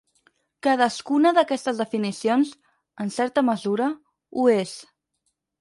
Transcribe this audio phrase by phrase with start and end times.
[0.67, 2.55] Cadascuna d'aquestes definicions,
[3.05, 3.91] en certa mesura,
[4.43, 4.77] ho és.